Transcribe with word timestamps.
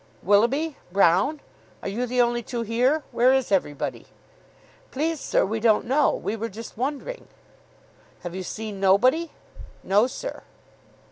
"Willoughby. 0.23 0.77
Brown. 0.91 1.41
Are 1.83 1.87
you 1.87 2.07
the 2.07 2.23
only 2.23 2.41
two 2.41 2.63
here? 2.63 3.03
Where 3.11 3.31
is 3.31 3.51
everybody?" 3.51 4.07
"Please, 4.89 5.19
sir, 5.19 5.45
we 5.45 5.59
don't 5.59 5.85
know. 5.85 6.11
We 6.15 6.35
were 6.35 6.49
just 6.49 6.75
wondering." 6.75 7.27
"Have 8.21 8.33
you 8.33 8.41
seen 8.41 8.79
nobody?" 8.79 9.29
"No, 9.83 10.07
sir." 10.07 10.41